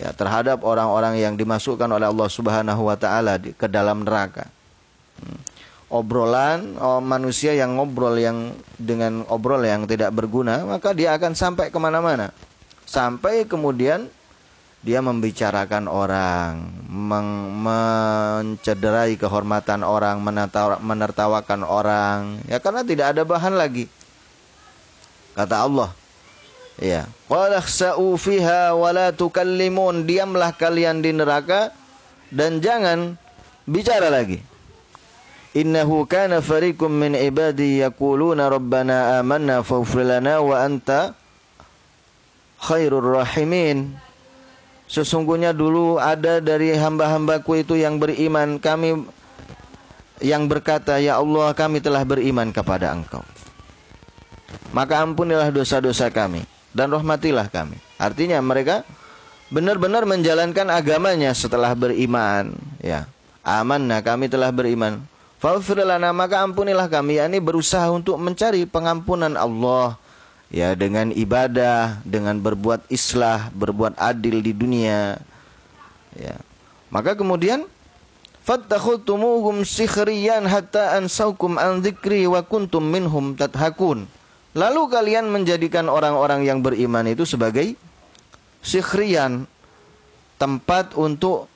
ya 0.00 0.16
terhadap 0.16 0.64
orang-orang 0.64 1.20
yang 1.20 1.36
dimasukkan 1.36 1.84
oleh 1.84 2.08
Allah 2.08 2.28
Subhanahu 2.32 2.88
wa 2.88 2.96
taala 2.96 3.36
ke 3.36 3.68
dalam 3.68 4.08
neraka. 4.08 4.48
Hmm. 5.20 5.40
Obrolan 5.90 6.78
oh, 6.78 7.02
manusia 7.02 7.50
yang 7.52 7.74
ngobrol 7.74 8.14
yang 8.14 8.54
dengan 8.78 9.26
obrol 9.26 9.60
yang 9.66 9.90
tidak 9.90 10.14
berguna, 10.14 10.62
maka 10.62 10.94
dia 10.94 11.18
akan 11.18 11.34
sampai 11.34 11.68
ke 11.68 11.78
mana-mana. 11.82 12.30
Sampai 12.86 13.42
kemudian 13.42 14.06
dia 14.80 15.04
membicarakan 15.04 15.90
orang, 15.90 16.64
mencederai 17.60 19.18
kehormatan 19.20 19.84
orang, 19.84 20.24
menertawakan 20.80 21.60
orang, 21.66 22.40
ya 22.48 22.62
karena 22.62 22.80
tidak 22.86 23.12
ada 23.12 23.22
bahan 23.28 23.60
lagi. 23.60 23.90
Kata 25.34 25.56
Allah, 25.64 25.90
Ya. 26.80 27.04
Qala 27.28 27.60
khsa'u 27.60 28.16
fiha 28.16 28.72
wa. 28.72 28.88
Diamlah 30.00 30.50
kalian 30.56 31.04
di 31.04 31.12
neraka 31.12 31.76
dan 32.32 32.64
jangan 32.64 33.20
bicara 33.68 34.08
lagi. 34.08 34.40
Innahu 35.52 36.08
kana 36.08 36.40
fariqum 36.40 36.88
min 36.88 37.12
ibadi 37.12 37.84
yaquluna 37.84 38.48
rabbana 38.48 39.20
amanna 39.20 39.60
faghfir 39.60 40.08
lana 40.08 40.40
wa 40.40 40.56
anta 40.56 41.12
khairur 42.64 43.20
rahimin. 43.20 43.92
Sesungguhnya 44.88 45.52
dulu 45.52 46.00
ada 46.00 46.40
dari 46.40 46.74
hamba-hambaku 46.74 47.62
itu 47.62 47.78
yang 47.78 48.00
beriman 48.00 48.58
kami 48.58 49.04
yang 50.18 50.48
berkata 50.50 50.98
ya 50.98 51.20
Allah 51.20 51.52
kami 51.54 51.78
telah 51.78 52.02
beriman 52.08 52.50
kepada 52.50 52.90
engkau. 52.94 53.22
Maka 54.70 55.02
ampunilah 55.02 55.50
dosa-dosa 55.50 56.06
kami 56.14 56.46
dan 56.70 56.90
rahmatilah 56.94 57.50
kami. 57.50 57.78
Artinya 57.98 58.38
mereka 58.38 58.86
benar-benar 59.50 60.06
menjalankan 60.06 60.70
agamanya 60.70 61.34
setelah 61.34 61.74
beriman, 61.74 62.54
ya. 62.78 63.10
Amanna 63.42 63.98
kami 64.04 64.30
telah 64.30 64.52
beriman. 64.54 65.02
Faghfir 65.40 65.80
lana 65.80 66.12
maka 66.12 66.44
ampunilah 66.44 66.86
kami, 66.86 67.16
yakni 67.16 67.40
berusaha 67.40 67.88
untuk 67.88 68.20
mencari 68.20 68.68
pengampunan 68.68 69.32
Allah 69.40 69.96
ya 70.52 70.76
dengan 70.76 71.08
ibadah, 71.10 72.04
dengan 72.04 72.36
berbuat 72.36 72.84
islah, 72.92 73.48
berbuat 73.56 73.96
adil 73.96 74.44
di 74.44 74.52
dunia. 74.52 75.16
Ya. 76.12 76.36
Maka 76.92 77.16
kemudian 77.16 77.64
fattakhultumuhum 78.44 79.64
sikhriyan 79.64 80.44
hatta 80.44 81.00
ansaukum 81.00 81.56
an 81.56 81.80
dzikri 81.80 82.28
wa 82.28 82.44
kuntum 82.44 82.84
minhum 82.84 83.32
tathakun. 83.32 84.04
Lalu 84.50 84.90
kalian 84.90 85.30
menjadikan 85.30 85.86
orang-orang 85.86 86.42
yang 86.42 86.58
beriman 86.58 87.06
itu 87.06 87.22
sebagai 87.22 87.78
sikhrian, 88.66 89.46
tempat 90.42 90.96
untuk 90.98 91.46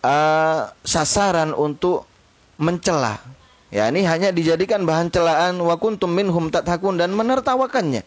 uh, 0.00 0.72
sasaran 0.80 1.52
untuk 1.52 2.08
mencela. 2.56 3.20
Ya, 3.72 3.88
ini 3.88 4.04
hanya 4.04 4.32
dijadikan 4.32 4.84
bahan 4.84 5.08
celaan 5.08 5.56
wa 5.60 5.76
kuntum 5.80 6.12
minhum 6.12 6.52
tathakun 6.52 7.00
dan 7.00 7.12
menertawakannya. 7.12 8.04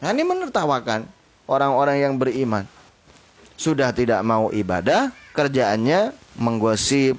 Nah, 0.00 0.08
ini 0.12 0.22
menertawakan 0.24 1.08
orang-orang 1.48 1.96
yang 2.04 2.14
beriman. 2.20 2.68
Sudah 3.56 3.88
tidak 3.96 4.20
mau 4.20 4.52
ibadah, 4.52 5.08
kerjaannya 5.32 6.12
menggosip, 6.36 7.16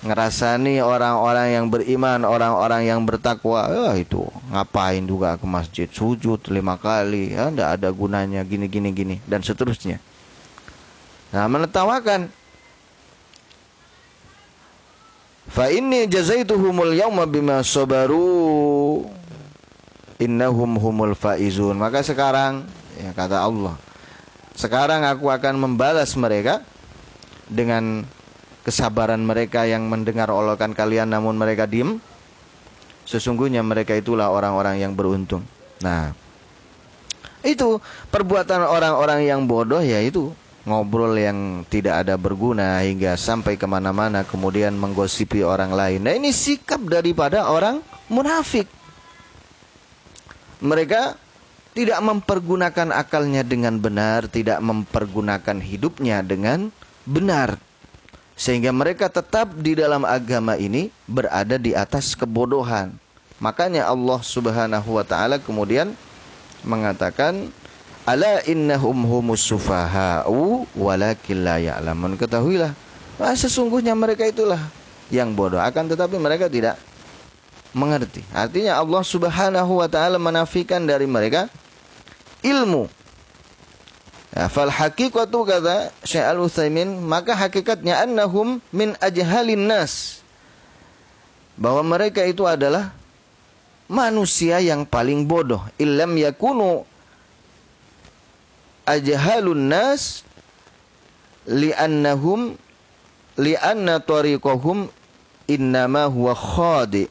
ngerasani 0.00 0.80
orang-orang 0.80 1.48
yang 1.52 1.66
beriman, 1.68 2.24
orang-orang 2.24 2.88
yang 2.88 3.04
bertakwa, 3.04 3.68
ya 3.68 3.92
itu 4.00 4.24
ngapain 4.48 5.04
juga 5.04 5.36
ke 5.36 5.44
masjid 5.44 5.88
sujud 5.92 6.40
lima 6.48 6.80
kali, 6.80 7.36
ya 7.36 7.52
tidak 7.52 7.68
ada 7.76 7.88
gunanya 7.92 8.40
gini 8.40 8.64
gini 8.64 8.88
gini 8.96 9.16
dan 9.28 9.44
seterusnya. 9.44 10.00
Nah 11.36 11.44
menetawakan. 11.46 12.32
Fa 15.50 15.66
inni 15.66 16.06
jazaituhumul 16.06 16.94
yauma 16.94 17.26
bima 17.26 17.60
sabaru 17.66 19.02
innahum 20.16 20.78
humul 20.78 21.12
faizun. 21.18 21.74
Maka 21.74 22.06
sekarang 22.06 22.64
ya 22.96 23.10
kata 23.12 23.42
Allah, 23.42 23.74
sekarang 24.54 25.04
aku 25.04 25.26
akan 25.28 25.58
membalas 25.58 26.14
mereka 26.14 26.62
dengan 27.50 28.06
kesabaran 28.62 29.20
mereka 29.22 29.64
yang 29.64 29.88
mendengar 29.88 30.28
olokan 30.28 30.76
kalian 30.76 31.08
namun 31.08 31.36
mereka 31.36 31.64
diem 31.64 31.96
sesungguhnya 33.08 33.64
mereka 33.64 33.96
itulah 33.96 34.30
orang-orang 34.30 34.78
yang 34.78 34.92
beruntung. 34.94 35.42
Nah 35.82 36.12
itu 37.40 37.80
perbuatan 38.12 38.68
orang-orang 38.68 39.24
yang 39.24 39.48
bodoh 39.48 39.80
ya 39.80 39.98
itu 40.04 40.30
ngobrol 40.68 41.16
yang 41.16 41.64
tidak 41.72 42.04
ada 42.04 42.20
berguna 42.20 42.84
hingga 42.84 43.16
sampai 43.16 43.56
ke 43.56 43.64
mana-mana 43.64 44.22
kemudian 44.28 44.76
menggosipi 44.76 45.40
orang 45.40 45.72
lain. 45.72 46.04
Nah 46.04 46.14
ini 46.14 46.30
sikap 46.30 46.84
daripada 46.84 47.48
orang 47.48 47.80
munafik. 48.12 48.68
Mereka 50.60 51.16
tidak 51.72 51.98
mempergunakan 52.04 52.92
akalnya 52.92 53.40
dengan 53.46 53.80
benar 53.80 54.28
tidak 54.28 54.60
mempergunakan 54.60 55.58
hidupnya 55.62 56.20
dengan 56.20 56.68
benar 57.08 57.56
sehingga 58.40 58.72
mereka 58.72 59.12
tetap 59.12 59.52
di 59.60 59.76
dalam 59.76 60.00
agama 60.08 60.56
ini 60.56 60.88
berada 61.04 61.60
di 61.60 61.76
atas 61.76 62.16
kebodohan. 62.16 62.96
Makanya 63.36 63.84
Allah 63.84 64.16
Subhanahu 64.24 64.96
wa 64.96 65.04
taala 65.04 65.36
kemudian 65.36 65.92
mengatakan 66.64 67.52
ala 68.08 68.40
innahum 68.48 68.96
humus 69.04 69.44
sufaha'u 69.44 70.64
walakin 70.72 71.44
la 71.44 71.60
ya'lamun. 71.60 72.16
Ketahuilah, 72.16 72.72
ah, 73.20 73.36
sesungguhnya 73.36 73.92
mereka 73.92 74.24
itulah 74.24 74.60
yang 75.12 75.36
bodoh 75.36 75.60
akan 75.60 75.92
tetapi 75.92 76.16
mereka 76.16 76.48
tidak 76.48 76.80
mengerti. 77.76 78.24
Artinya 78.32 78.80
Allah 78.80 79.04
Subhanahu 79.04 79.84
wa 79.84 79.88
taala 79.92 80.16
menafikan 80.16 80.80
dari 80.80 81.04
mereka 81.04 81.52
ilmu 82.40 82.88
Ya, 84.30 84.46
fal 84.46 84.70
haqiqatu 84.70 85.42
kata 85.42 85.90
Syekh 86.06 86.22
Al-Utsaimin, 86.22 87.02
maka 87.02 87.34
hakikatnya 87.34 87.98
annahum 88.06 88.62
min 88.70 88.94
ajhalin 89.02 89.66
nas. 89.66 90.22
Bahwa 91.58 91.82
mereka 91.82 92.22
itu 92.22 92.46
adalah 92.46 92.94
manusia 93.90 94.62
yang 94.62 94.86
paling 94.86 95.26
bodoh. 95.26 95.60
Illam 95.82 96.14
yakunu 96.14 96.86
ajhalun 98.86 99.66
nas 99.66 100.22
li'annahum 101.50 102.54
li'anna 103.34 103.98
tariqahum 103.98 104.86
innama 105.50 106.06
huwa 106.06 106.38
khadi 106.38 107.10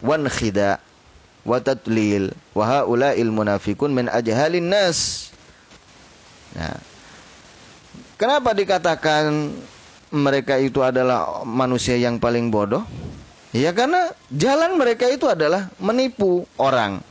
wan 0.00 0.24
khida 0.32 0.80
wa 1.44 1.60
tatlil 1.60 2.32
wa 2.56 2.64
haula'il 2.64 3.28
munafiqun 3.28 3.92
min 3.92 4.08
ajhalin 4.08 4.72
nas 4.72 5.29
Nah, 6.56 6.76
kenapa 8.18 8.50
dikatakan 8.54 9.54
mereka 10.10 10.58
itu 10.58 10.82
adalah 10.82 11.46
manusia 11.46 11.94
yang 11.94 12.18
paling 12.18 12.50
bodoh? 12.50 12.82
Ya 13.50 13.74
karena 13.74 14.14
jalan 14.30 14.78
mereka 14.78 15.10
itu 15.10 15.26
adalah 15.26 15.70
menipu 15.82 16.46
orang. 16.54 17.02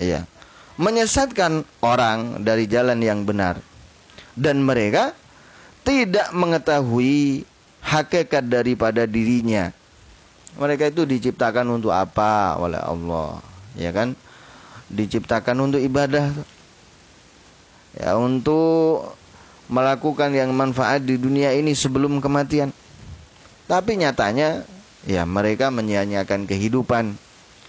Iya. 0.00 0.24
Menyesatkan 0.80 1.62
orang 1.84 2.42
dari 2.42 2.64
jalan 2.66 2.98
yang 2.98 3.22
benar. 3.28 3.60
Dan 4.34 4.64
mereka 4.64 5.14
tidak 5.86 6.32
mengetahui 6.34 7.44
hakikat 7.84 8.48
daripada 8.48 9.04
dirinya. 9.04 9.70
Mereka 10.56 10.90
itu 10.90 11.04
diciptakan 11.04 11.66
untuk 11.78 11.92
apa 11.92 12.56
oleh 12.58 12.80
Allah, 12.80 13.38
ya 13.76 13.92
kan? 13.92 14.16
Diciptakan 14.90 15.70
untuk 15.70 15.82
ibadah 15.82 16.30
ya 17.98 18.18
untuk 18.18 19.14
melakukan 19.70 20.34
yang 20.34 20.52
manfaat 20.52 21.04
di 21.04 21.16
dunia 21.16 21.54
ini 21.54 21.72
sebelum 21.72 22.20
kematian. 22.20 22.70
Tapi 23.64 23.96
nyatanya 23.96 24.66
ya 25.08 25.24
mereka 25.24 25.72
menyia-nyiakan 25.72 26.44
kehidupan, 26.44 27.16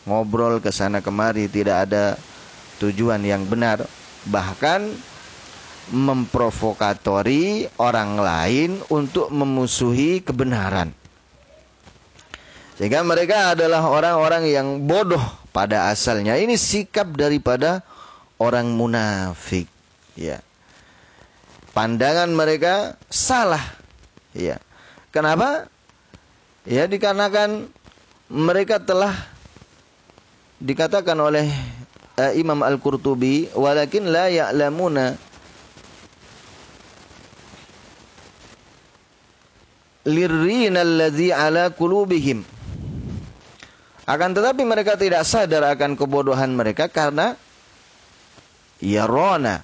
ngobrol 0.04 0.60
ke 0.60 0.72
sana 0.76 1.00
kemari 1.00 1.48
tidak 1.48 1.88
ada 1.88 2.20
tujuan 2.84 3.24
yang 3.24 3.48
benar, 3.48 3.88
bahkan 4.28 4.92
memprovokatori 5.86 7.70
orang 7.80 8.20
lain 8.20 8.72
untuk 8.92 9.32
memusuhi 9.32 10.20
kebenaran. 10.20 10.92
Sehingga 12.76 13.08
mereka 13.08 13.56
adalah 13.56 13.88
orang-orang 13.88 14.52
yang 14.52 14.84
bodoh 14.84 15.22
pada 15.56 15.88
asalnya. 15.88 16.36
Ini 16.36 16.60
sikap 16.60 17.16
daripada 17.16 17.80
orang 18.36 18.68
munafik 18.76 19.72
ya 20.16 20.40
pandangan 21.76 22.32
mereka 22.32 22.96
salah. 23.12 23.62
Ya 24.36 24.60
Kenapa? 25.16 25.72
Ya 26.68 26.92
dikarenakan 26.92 27.72
mereka 28.28 28.84
telah 28.84 29.16
dikatakan 30.60 31.16
oleh 31.16 31.48
uh, 32.20 32.36
Imam 32.36 32.60
Al-Qurtubi 32.60 33.48
walakin 33.56 34.12
la 34.12 34.28
ya'lamuna 34.28 35.16
lirrina 40.04 40.84
alladhi 40.84 41.32
ala 41.32 41.72
kulubihim 41.72 42.44
akan 44.04 44.30
tetapi 44.36 44.68
mereka 44.68 45.00
tidak 45.00 45.24
sadar 45.24 45.64
akan 45.70 45.96
kebodohan 45.96 46.52
mereka 46.54 46.92
karena 46.92 47.40
ya 48.84 49.08
rona 49.08 49.64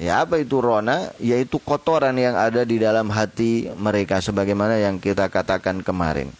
ya 0.00 0.24
apa 0.24 0.40
itu 0.40 0.60
rona 0.62 1.12
yaitu 1.20 1.60
kotoran 1.60 2.16
yang 2.16 2.38
ada 2.38 2.64
di 2.64 2.80
dalam 2.80 3.12
hati 3.12 3.68
mereka 3.76 4.22
sebagaimana 4.24 4.80
yang 4.80 4.96
kita 4.96 5.28
katakan 5.28 5.84
kemarin 5.84 6.32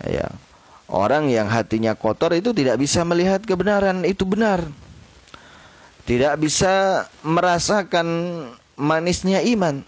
ya 0.00 0.28
Orang 0.86 1.26
yang 1.26 1.50
hatinya 1.50 1.98
kotor 1.98 2.30
itu 2.38 2.54
tidak 2.54 2.78
bisa 2.78 3.02
melihat 3.02 3.42
kebenaran 3.42 4.06
itu 4.06 4.22
benar. 4.22 4.62
Tidak 6.06 6.38
bisa 6.38 7.06
merasakan 7.26 8.06
manisnya 8.78 9.42
iman. 9.42 9.82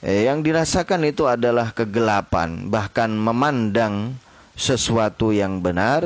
Eh, 0.00 0.24
yang 0.24 0.40
dirasakan 0.40 1.04
itu 1.04 1.28
adalah 1.28 1.76
kegelapan, 1.76 2.72
bahkan 2.72 3.12
memandang 3.12 4.16
sesuatu 4.56 5.28
yang 5.36 5.60
benar 5.60 6.00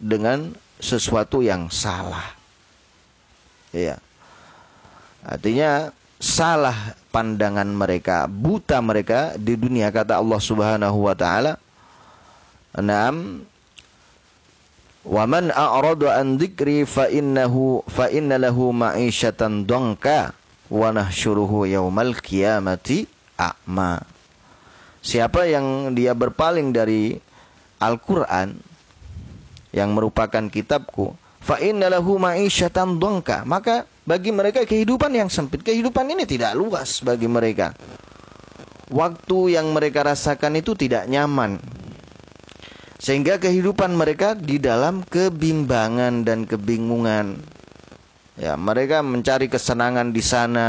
dengan 0.00 0.56
sesuatu 0.80 1.44
yang 1.44 1.68
salah. 1.68 2.32
Iya. 3.74 3.98
Artinya 5.26 5.90
salah 6.22 6.94
pandangan 7.10 7.66
mereka, 7.66 8.30
buta 8.30 8.78
mereka 8.78 9.34
di 9.34 9.58
dunia 9.58 9.90
kata 9.90 10.22
Allah 10.22 10.38
Subhanahu 10.38 11.10
wa 11.10 11.14
taala 11.18 11.58
Naam 12.74 13.46
Wa 15.04 15.28
man 15.28 15.52
an 15.52 16.40
dzikri 16.40 16.88
fa 16.88 17.12
innahu 17.12 17.84
fa 17.84 18.08
inna 18.08 18.40
lahu 18.40 18.72
ma'isyatan 18.72 19.68
dhanka 19.68 20.32
wa 20.72 20.88
nahsyuruhu 20.96 21.68
yaumal 21.68 22.16
qiyamati 22.16 23.04
a'ma. 23.36 24.00
Siapa 25.04 25.44
yang 25.44 25.92
dia 25.92 26.16
berpaling 26.16 26.72
dari 26.72 27.20
Al-Qur'an 27.76 28.56
yang 29.76 29.92
merupakan 29.92 30.48
kitabku, 30.48 31.12
fa 31.44 31.60
inna 31.60 31.92
lahu 31.92 32.16
ma'isyatan 32.16 32.96
dhanka, 32.96 33.44
maka 33.44 33.84
bagi 34.08 34.32
mereka 34.32 34.64
kehidupan 34.64 35.12
yang 35.12 35.28
sempit. 35.28 35.60
Kehidupan 35.60 36.08
ini 36.08 36.24
tidak 36.24 36.56
luas 36.56 37.04
bagi 37.04 37.28
mereka. 37.28 37.76
Waktu 38.88 39.60
yang 39.60 39.72
mereka 39.76 40.04
rasakan 40.04 40.60
itu 40.60 40.72
tidak 40.76 41.08
nyaman 41.08 41.56
sehingga 43.04 43.36
kehidupan 43.36 43.92
mereka 43.92 44.32
di 44.32 44.56
dalam 44.56 45.04
kebimbangan 45.04 46.24
dan 46.24 46.48
kebingungan. 46.48 47.36
Ya, 48.40 48.56
mereka 48.56 49.04
mencari 49.04 49.46
kesenangan 49.46 50.10
di 50.10 50.24
sana, 50.24 50.66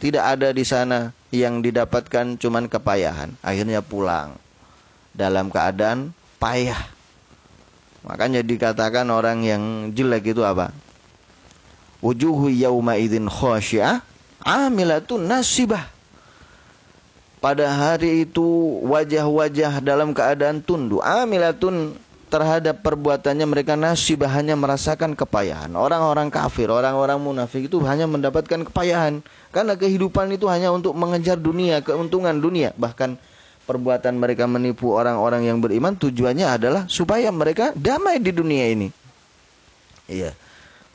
tidak 0.00 0.24
ada 0.34 0.48
di 0.50 0.64
sana 0.64 1.12
yang 1.28 1.60
didapatkan 1.60 2.40
cuman 2.40 2.72
kepayahan. 2.72 3.36
Akhirnya 3.44 3.84
pulang 3.84 4.40
dalam 5.12 5.52
keadaan 5.52 6.16
payah. 6.40 6.93
Makanya 8.04 8.44
dikatakan 8.44 9.08
orang 9.08 9.40
yang 9.40 9.62
jelek 9.96 10.36
itu 10.36 10.44
apa? 10.44 10.70
Wujuhu 12.04 12.52
yauma 12.52 13.00
idzin 13.00 13.32
khasyiah 13.32 14.04
amilatun 14.44 15.24
nasibah. 15.24 15.88
Pada 17.40 17.68
hari 17.68 18.24
itu 18.24 18.44
wajah-wajah 18.88 19.84
dalam 19.84 20.16
keadaan 20.16 20.64
tunduk 20.64 21.04
amilatun 21.04 21.96
terhadap 22.32 22.80
perbuatannya 22.80 23.46
mereka 23.46 23.76
nasib 23.76 24.24
hanya 24.24 24.56
merasakan 24.56 25.12
kepayahan. 25.12 25.68
Orang-orang 25.76 26.32
kafir 26.32 26.72
orang-orang 26.72 27.20
munafik 27.20 27.68
itu 27.68 27.78
hanya 27.84 28.08
mendapatkan 28.08 28.64
kepayahan. 28.68 29.20
Karena 29.52 29.76
kehidupan 29.76 30.32
itu 30.32 30.48
hanya 30.48 30.72
untuk 30.72 30.96
mengejar 30.96 31.36
dunia 31.36 31.84
keuntungan 31.84 32.36
dunia. 32.36 32.72
Bahkan 32.74 33.16
perbuatan 33.64 34.16
mereka 34.16 34.44
menipu 34.44 34.92
orang-orang 34.92 35.48
yang 35.48 35.58
beriman 35.58 35.96
tujuannya 35.96 36.46
adalah 36.46 36.82
supaya 36.86 37.32
mereka 37.32 37.72
damai 37.72 38.20
di 38.20 38.30
dunia 38.30 38.68
ini 38.70 38.88
iya 40.08 40.36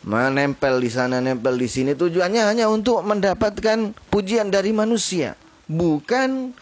menempel 0.06 0.80
di 0.80 0.90
sana 0.94 1.20
nempel 1.20 1.60
di 1.60 1.68
sini 1.68 1.92
tujuannya 1.98 2.42
hanya 2.46 2.66
untuk 2.72 3.04
mendapatkan 3.04 3.92
pujian 4.08 4.48
dari 4.48 4.72
manusia 4.72 5.36
bukan 5.70 6.56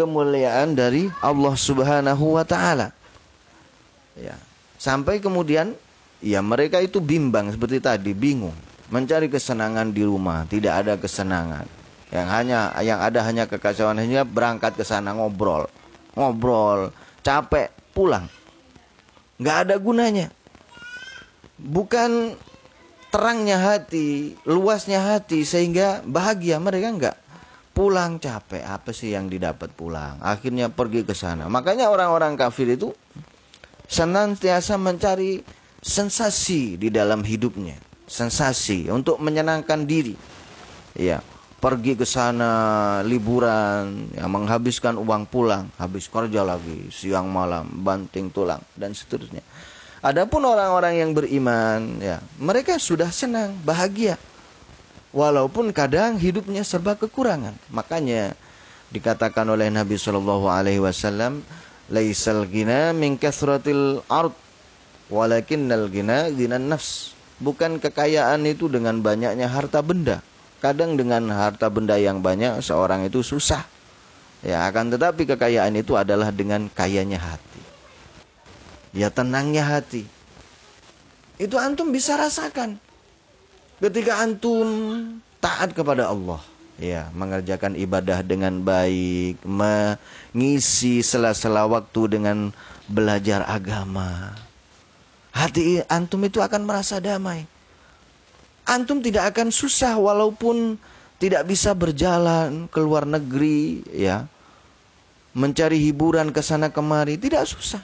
kemuliaan 0.00 0.72
dari 0.72 1.12
Allah 1.20 1.54
Subhanahu 1.54 2.40
wa 2.40 2.44
taala. 2.48 2.90
Ya. 4.16 4.36
Sampai 4.80 5.20
kemudian 5.20 5.76
ya 6.24 6.40
mereka 6.40 6.80
itu 6.80 7.04
bimbang 7.04 7.52
seperti 7.52 7.84
tadi, 7.84 8.16
bingung, 8.16 8.56
mencari 8.88 9.28
kesenangan 9.28 9.92
di 9.92 10.02
rumah, 10.08 10.48
tidak 10.48 10.72
ada 10.84 10.94
kesenangan. 10.96 11.68
Yang 12.10 12.28
hanya 12.30 12.60
yang 12.82 12.98
ada 12.98 13.22
hanya 13.22 13.46
kekacauan 13.46 13.98
hanya 14.02 14.26
berangkat 14.26 14.74
ke 14.74 14.82
sana 14.82 15.14
ngobrol. 15.14 15.70
Ngobrol, 16.18 16.90
capek, 17.22 17.70
pulang. 17.94 18.26
Nggak 19.38 19.56
ada 19.66 19.74
gunanya. 19.78 20.26
Bukan 21.60 22.34
terangnya 23.14 23.58
hati, 23.62 24.34
luasnya 24.46 25.02
hati 25.02 25.46
sehingga 25.46 26.02
bahagia 26.06 26.58
mereka 26.58 26.88
enggak 26.90 27.16
pulang 27.80 28.18
capek 28.20 28.60
apa 28.60 28.92
sih 28.92 29.16
yang 29.16 29.30
didapat 29.32 29.72
pulang 29.72 30.20
akhirnya 30.20 30.68
pergi 30.68 31.06
ke 31.06 31.16
sana 31.16 31.46
makanya 31.48 31.88
orang-orang 31.88 32.36
kafir 32.36 32.68
itu 32.68 32.92
senantiasa 33.88 34.76
mencari 34.76 35.40
sensasi 35.80 36.76
di 36.76 36.92
dalam 36.92 37.24
hidupnya 37.24 37.80
sensasi 38.04 38.90
untuk 38.92 39.16
menyenangkan 39.22 39.88
diri 39.88 40.12
ya 40.98 41.24
pergi 41.60 41.92
ke 41.94 42.08
sana 42.08 42.50
liburan 43.04 44.08
yang 44.16 44.30
menghabiskan 44.32 44.96
uang 44.96 45.28
pulang 45.28 45.68
habis 45.76 46.08
kerja 46.08 46.40
lagi 46.40 46.88
siang 46.88 47.28
malam 47.28 47.68
banting 47.84 48.32
tulang 48.32 48.64
dan 48.74 48.96
seterusnya 48.96 49.44
adapun 50.00 50.42
orang-orang 50.48 51.04
yang 51.04 51.10
beriman 51.12 52.00
ya 52.00 52.18
mereka 52.40 52.80
sudah 52.80 53.12
senang 53.12 53.52
bahagia 53.62 54.16
walaupun 55.10 55.74
kadang 55.74 56.16
hidupnya 56.16 56.62
serba 56.62 56.94
kekurangan. 56.94 57.54
Makanya 57.70 58.34
dikatakan 58.90 59.46
oleh 59.46 59.70
Nabi 59.70 59.98
Shallallahu 59.98 60.46
Alaihi 60.50 60.82
Wasallam, 60.82 61.42
"Laisal 61.90 62.46
gina 62.46 62.94
min 62.94 63.18
kasratil 63.18 64.02
ard, 64.06 64.34
walakinnal 65.10 65.90
gina 65.90 66.30
ginan 66.30 66.70
nafs." 66.70 67.14
Bukan 67.40 67.80
kekayaan 67.80 68.44
itu 68.44 68.68
dengan 68.68 69.00
banyaknya 69.00 69.48
harta 69.48 69.80
benda. 69.80 70.20
Kadang 70.60 70.96
dengan 70.96 71.24
harta 71.32 71.72
benda 71.72 71.96
yang 71.96 72.20
banyak 72.20 72.60
seorang 72.60 73.08
itu 73.08 73.24
susah. 73.24 73.64
Ya, 74.40 74.64
akan 74.68 74.92
tetapi 74.92 75.28
kekayaan 75.28 75.76
itu 75.76 75.96
adalah 75.96 76.32
dengan 76.32 76.68
kayanya 76.72 77.20
hati. 77.20 77.62
Ya 78.92 79.08
tenangnya 79.08 79.64
hati. 79.64 80.04
Itu 81.40 81.56
antum 81.56 81.88
bisa 81.88 82.20
rasakan 82.20 82.76
ketika 83.80 84.20
antum 84.20 84.68
taat 85.40 85.72
kepada 85.72 86.12
Allah 86.12 86.38
ya 86.76 87.08
mengerjakan 87.16 87.72
ibadah 87.80 88.20
dengan 88.20 88.60
baik 88.60 89.40
mengisi 89.40 91.00
sela-sela 91.00 91.64
waktu 91.64 92.20
dengan 92.20 92.52
belajar 92.92 93.48
agama 93.48 94.36
hati 95.32 95.80
antum 95.88 96.20
itu 96.28 96.44
akan 96.44 96.68
merasa 96.68 97.00
damai 97.00 97.48
antum 98.70 99.02
tidak 99.02 99.34
akan 99.34 99.50
susah 99.50 99.98
walaupun 99.98 100.78
tidak 101.18 101.42
bisa 101.50 101.74
berjalan 101.74 102.70
ke 102.70 102.78
luar 102.78 103.02
negeri 103.02 103.82
ya. 103.90 104.30
Mencari 105.34 105.78
hiburan 105.78 106.30
ke 106.30 106.42
sana 106.42 106.70
kemari 106.70 107.18
tidak 107.18 107.46
susah. 107.50 107.82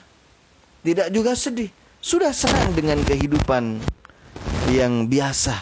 Tidak 0.83 1.11
juga 1.11 1.35
sedih. 1.35 1.67
Sudah 1.99 2.31
senang 2.31 2.71
dengan 2.71 2.99
kehidupan 3.03 3.83
yang 4.71 5.11
biasa. 5.11 5.55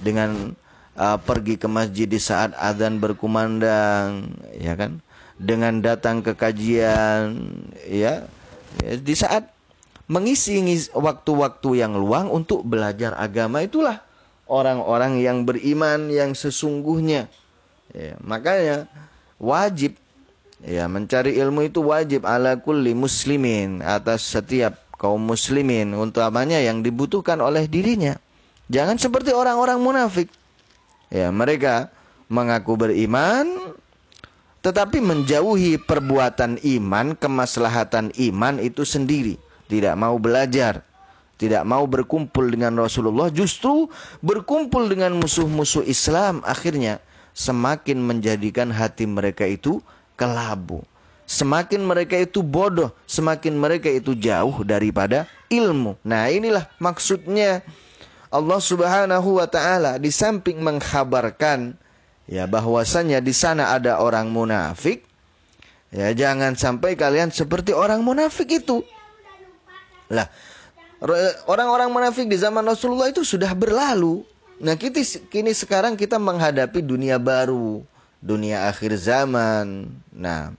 Dengan 0.00 0.52
uh, 0.96 1.16
pergi 1.20 1.56
ke 1.56 1.68
masjid 1.68 2.04
di 2.04 2.20
saat 2.20 2.52
azan 2.60 3.00
berkumandang, 3.00 4.28
ya 4.56 4.76
kan? 4.76 5.00
Dengan 5.40 5.80
datang 5.80 6.20
ke 6.20 6.36
kajian, 6.36 7.40
ya, 7.88 8.28
di 8.80 9.14
saat 9.16 9.50
mengisi 10.06 10.60
waktu-waktu 10.92 11.80
yang 11.80 11.96
luang 11.96 12.28
untuk 12.28 12.62
belajar 12.62 13.16
agama 13.16 13.64
itulah 13.64 14.04
orang-orang 14.50 15.20
yang 15.20 15.42
beriman 15.46 16.08
yang 16.12 16.32
sesungguhnya. 16.36 17.28
Ya, 17.94 18.16
makanya 18.24 18.90
wajib 19.38 19.96
ya 20.64 20.88
mencari 20.88 21.36
ilmu 21.36 21.68
itu 21.68 21.84
wajib 21.84 22.24
ala 22.24 22.56
kulli 22.58 22.96
muslimin 22.96 23.84
atas 23.84 24.24
setiap 24.24 24.80
kaum 24.96 25.20
muslimin 25.20 25.92
untuk 25.92 26.24
apanya 26.24 26.58
yang 26.58 26.80
dibutuhkan 26.80 27.38
oleh 27.38 27.68
dirinya. 27.68 28.16
Jangan 28.72 28.96
seperti 28.96 29.36
orang-orang 29.36 29.78
munafik. 29.78 30.32
Ya, 31.12 31.28
mereka 31.28 31.92
mengaku 32.32 32.80
beriman 32.80 33.76
tetapi 34.64 34.96
menjauhi 35.04 35.76
perbuatan 35.76 36.56
iman, 36.56 37.12
kemaslahatan 37.12 38.16
iman 38.16 38.56
itu 38.56 38.80
sendiri, 38.88 39.36
tidak 39.68 39.92
mau 39.92 40.16
belajar, 40.16 40.80
tidak 41.44 41.68
mau 41.68 41.84
berkumpul 41.84 42.48
dengan 42.48 42.74
Rasulullah, 42.80 43.28
justru 43.28 43.92
berkumpul 44.24 44.88
dengan 44.88 45.12
musuh-musuh 45.20 45.84
Islam 45.84 46.40
akhirnya 46.44 47.04
semakin 47.36 48.00
menjadikan 48.00 48.70
hati 48.72 49.04
mereka 49.04 49.44
itu 49.44 49.82
kelabu. 50.16 50.80
Semakin 51.24 51.80
mereka 51.84 52.20
itu 52.20 52.44
bodoh, 52.44 52.92
semakin 53.08 53.56
mereka 53.56 53.88
itu 53.88 54.12
jauh 54.12 54.60
daripada 54.60 55.24
ilmu. 55.48 55.96
Nah, 56.04 56.28
inilah 56.28 56.68
maksudnya 56.76 57.64
Allah 58.28 58.60
Subhanahu 58.60 59.40
wa 59.40 59.48
taala 59.48 59.96
di 59.96 60.12
samping 60.12 60.60
mengkhabarkan 60.60 61.80
ya 62.28 62.44
bahwasanya 62.44 63.24
di 63.24 63.32
sana 63.32 63.72
ada 63.72 64.04
orang 64.04 64.28
munafik, 64.28 65.08
ya 65.88 66.12
jangan 66.12 66.60
sampai 66.60 66.92
kalian 66.92 67.32
seperti 67.32 67.72
orang 67.72 68.04
munafik 68.04 68.52
itu. 68.52 68.84
Lah, 70.12 70.28
orang-orang 71.44 71.92
munafik 71.92 72.26
di 72.28 72.40
zaman 72.40 72.64
Rasulullah 72.64 73.12
itu 73.12 73.20
sudah 73.26 73.52
berlalu. 73.52 74.24
Nah, 74.62 74.78
kita 74.78 75.02
kini 75.28 75.52
sekarang 75.52 75.98
kita 75.98 76.16
menghadapi 76.16 76.80
dunia 76.80 77.20
baru, 77.20 77.84
dunia 78.22 78.70
akhir 78.70 78.96
zaman. 78.96 79.92
Nah, 80.14 80.54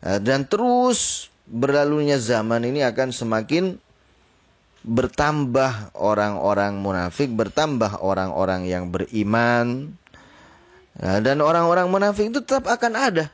Eh, 0.00 0.20
dan 0.20 0.48
terus 0.48 1.28
berlalunya 1.44 2.16
zaman 2.16 2.64
ini 2.64 2.80
akan 2.80 3.12
semakin 3.12 3.76
bertambah 4.80 5.92
orang-orang 5.92 6.80
munafik, 6.80 7.28
bertambah 7.28 8.00
orang-orang 8.00 8.64
yang 8.64 8.88
beriman. 8.88 9.92
Eh, 10.96 11.20
dan 11.20 11.44
orang-orang 11.44 11.92
munafik 11.92 12.32
itu 12.32 12.40
tetap 12.40 12.64
akan 12.64 12.92
ada. 12.96 13.28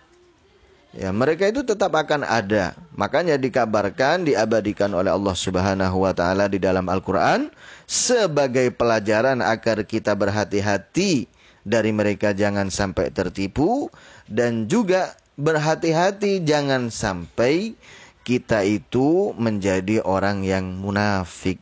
Ya, 0.97 1.13
mereka 1.13 1.53
itu 1.53 1.61
tetap 1.61 1.93
akan 1.93 2.25
ada. 2.25 2.73
Makanya 2.97 3.37
dikabarkan, 3.37 4.25
diabadikan 4.25 4.97
oleh 4.97 5.13
Allah 5.13 5.37
Subhanahu 5.37 6.09
wa 6.09 6.17
taala 6.17 6.49
di 6.49 6.57
dalam 6.57 6.89
Al-Qur'an 6.89 7.53
sebagai 7.85 8.73
pelajaran 8.73 9.45
agar 9.45 9.85
kita 9.85 10.17
berhati-hati 10.17 11.29
dari 11.69 11.93
mereka 11.93 12.33
jangan 12.33 12.73
sampai 12.73 13.13
tertipu 13.13 13.93
dan 14.25 14.73
juga 14.73 15.13
berhati-hati 15.37 16.41
jangan 16.49 16.89
sampai 16.89 17.77
kita 18.25 18.65
itu 18.65 19.37
menjadi 19.37 20.01
orang 20.01 20.49
yang 20.49 20.81
munafik. 20.81 21.61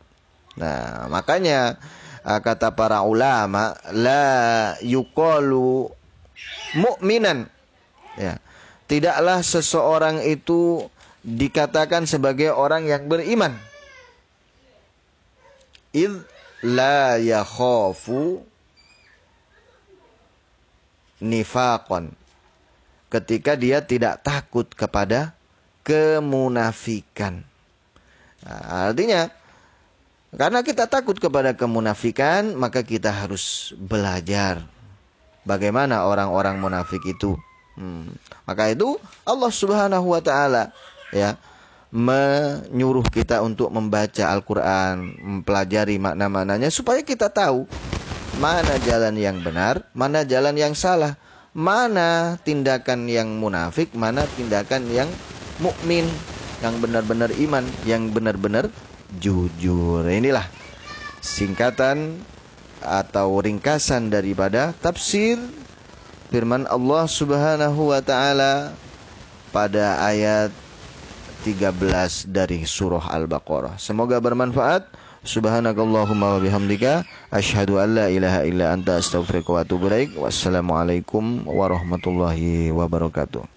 Nah, 0.54 1.10
makanya 1.10 1.82
uh, 2.22 2.38
kata 2.38 2.70
para 2.70 3.02
ulama 3.02 3.74
la 3.90 4.78
yuqalu 4.78 5.90
mu'minan. 6.78 7.50
Ya. 8.14 8.38
Tidaklah 8.84 9.40
seseorang 9.40 10.20
itu 10.24 10.84
dikatakan 11.24 12.04
sebagai 12.04 12.52
orang 12.52 12.84
yang 12.84 13.08
beriman. 13.08 13.56
Id 15.94 16.20
la 16.60 17.16
yakhafu 17.16 18.44
nifaqan 21.24 22.12
ketika 23.08 23.54
dia 23.54 23.80
tidak 23.80 24.20
takut 24.26 24.66
kepada 24.74 25.32
kemunafikan. 25.86 27.46
Nah, 28.44 28.90
artinya 28.90 29.30
karena 30.34 30.66
kita 30.66 30.90
takut 30.90 31.14
kepada 31.14 31.54
kemunafikan, 31.54 32.58
maka 32.58 32.82
kita 32.82 33.14
harus 33.14 33.70
belajar 33.78 34.66
bagaimana 35.46 36.04
orang-orang 36.10 36.58
munafik 36.58 37.00
itu. 37.06 37.38
Hmm. 37.74 38.14
Maka 38.46 38.70
itu 38.70 38.98
Allah 39.26 39.50
Subhanahu 39.50 40.14
wa 40.14 40.22
taala 40.22 40.70
ya 41.10 41.38
menyuruh 41.94 43.06
kita 43.06 43.38
untuk 43.42 43.70
membaca 43.70 44.26
Al-Qur'an, 44.26 45.14
mempelajari 45.22 45.94
makna-maknanya 46.02 46.66
supaya 46.70 47.02
kita 47.06 47.30
tahu 47.30 47.70
mana 48.34 48.82
jalan 48.82 49.14
yang 49.14 49.38
benar, 49.46 49.86
mana 49.94 50.26
jalan 50.26 50.58
yang 50.58 50.74
salah 50.74 51.14
mana 51.54 52.34
tindakan 52.42 53.06
yang 53.06 53.38
munafik, 53.38 53.94
mana 53.94 54.26
tindakan 54.26 54.90
yang 54.90 55.22
mukmin, 55.54 56.26
yang 56.58 56.82
benar-benar 56.82 57.30
iman, 57.30 57.78
yang 57.86 58.10
benar-benar 58.10 58.74
jujur. 59.14 60.02
Inilah 60.02 60.50
singkatan 61.22 62.26
atau 62.82 63.38
ringkasan 63.38 64.10
daripada 64.10 64.74
tafsir 64.82 65.38
firman 66.34 66.66
Allah 66.66 67.06
Subhanahu 67.06 67.94
wa 67.94 68.02
taala 68.02 68.74
pada 69.54 70.02
ayat 70.02 70.50
13 71.46 72.26
dari 72.26 72.66
surah 72.66 73.06
Al-Baqarah. 73.06 73.78
Semoga 73.78 74.18
bermanfaat. 74.18 74.90
Subhanakallahumma 75.22 76.36
wa 76.36 76.40
bihamdika 76.42 77.06
asyhadu 77.30 77.78
an 77.78 77.94
la 77.94 78.06
ilaha 78.10 78.42
illa 78.50 78.74
anta 78.74 78.98
astaghfiruka 78.98 79.54
wa 79.54 79.60
atubu 79.62 79.86
ilaik. 79.86 80.18
Wassalamualaikum 80.18 81.46
warahmatullahi 81.46 82.74
wabarakatuh. 82.74 83.53